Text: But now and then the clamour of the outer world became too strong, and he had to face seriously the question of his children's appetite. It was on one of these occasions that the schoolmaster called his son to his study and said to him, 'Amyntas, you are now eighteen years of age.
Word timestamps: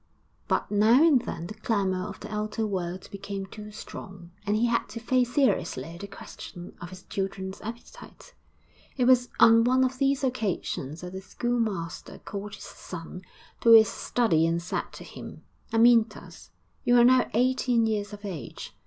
But 0.47 0.71
now 0.71 1.03
and 1.03 1.21
then 1.21 1.45
the 1.45 1.53
clamour 1.53 2.07
of 2.07 2.21
the 2.21 2.33
outer 2.33 2.65
world 2.65 3.07
became 3.11 3.45
too 3.45 3.69
strong, 3.69 4.31
and 4.47 4.55
he 4.55 4.65
had 4.65 4.89
to 4.89 4.99
face 4.99 5.35
seriously 5.35 5.95
the 5.99 6.07
question 6.07 6.75
of 6.81 6.89
his 6.89 7.03
children's 7.03 7.61
appetite. 7.61 8.33
It 8.97 9.05
was 9.05 9.29
on 9.39 9.63
one 9.63 9.83
of 9.83 9.99
these 9.99 10.23
occasions 10.23 11.01
that 11.01 11.13
the 11.13 11.21
schoolmaster 11.21 12.17
called 12.17 12.55
his 12.55 12.63
son 12.63 13.21
to 13.59 13.73
his 13.73 13.89
study 13.89 14.47
and 14.47 14.59
said 14.59 14.91
to 14.93 15.03
him, 15.03 15.43
'Amyntas, 15.71 16.49
you 16.83 16.97
are 16.99 17.05
now 17.05 17.29
eighteen 17.35 17.85
years 17.85 18.11
of 18.11 18.25
age. 18.25 18.75